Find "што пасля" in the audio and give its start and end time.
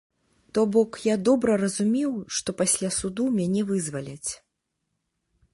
2.39-2.89